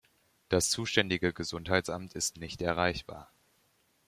Das 0.49 0.71
zuständige 0.71 1.31
Gesundheitsamt 1.31 2.15
ist 2.15 2.37
nicht 2.37 2.63
erreichbar. 2.63 3.29